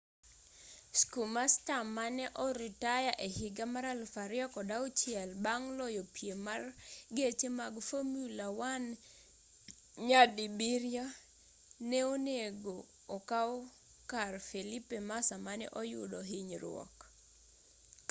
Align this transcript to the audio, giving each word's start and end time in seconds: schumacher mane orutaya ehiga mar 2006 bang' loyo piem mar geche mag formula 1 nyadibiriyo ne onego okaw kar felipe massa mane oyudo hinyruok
schumacher 0.99 1.83
mane 1.97 2.25
orutaya 2.45 3.13
ehiga 3.27 3.65
mar 3.73 3.85
2006 4.01 5.29
bang' 5.43 5.67
loyo 5.77 6.03
piem 6.15 6.39
mar 6.47 6.61
geche 7.17 7.49
mag 7.59 7.73
formula 7.89 8.45
1 8.77 8.85
nyadibiriyo 10.07 11.05
ne 11.89 11.99
onego 12.13 12.75
okaw 13.15 13.51
kar 14.11 14.33
felipe 14.49 14.97
massa 15.09 15.35
mane 15.45 15.65
oyudo 15.81 16.19
hinyruok 16.29 16.95